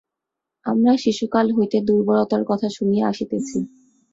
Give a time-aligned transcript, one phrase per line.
[0.65, 3.57] আমরা শিশুকাল হইতে দুর্বলতার কথা শুনিয়া আসিতেছি।